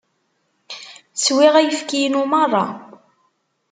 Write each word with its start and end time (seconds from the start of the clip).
Swiɣ 1.23 1.53
ayefki-inu 1.57 2.23
merra. 2.31 2.65